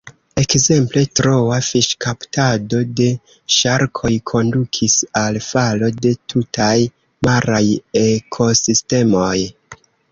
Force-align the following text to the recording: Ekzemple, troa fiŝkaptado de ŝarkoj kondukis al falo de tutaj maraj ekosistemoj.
Ekzemple, 0.41 1.01
troa 1.19 1.57
fiŝkaptado 1.67 2.79
de 3.01 3.11
ŝarkoj 3.57 4.13
kondukis 4.33 4.97
al 5.23 5.41
falo 5.51 5.95
de 6.07 6.17
tutaj 6.35 6.75
maraj 7.31 7.65
ekosistemoj. 8.07 9.37